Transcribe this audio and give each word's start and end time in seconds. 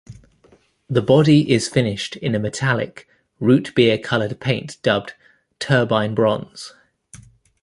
The 0.89 1.03
body 1.03 1.51
is 1.51 1.67
finished 1.67 2.15
in 2.15 2.33
a 2.33 2.39
metallic, 2.39 3.07
root 3.39 3.71
beer-colored 3.75 4.39
paint 4.39 4.77
dubbed 4.81 5.13
"turbine 5.59 6.15
bronze". 6.15 6.73